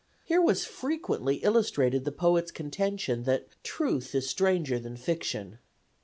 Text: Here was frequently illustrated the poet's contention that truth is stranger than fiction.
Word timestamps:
Here 0.23 0.41
was 0.41 0.65
frequently 0.65 1.35
illustrated 1.43 2.05
the 2.05 2.11
poet's 2.11 2.49
contention 2.49 3.21
that 3.25 3.49
truth 3.63 4.15
is 4.15 4.27
stranger 4.27 4.79
than 4.79 4.97
fiction. 4.97 5.59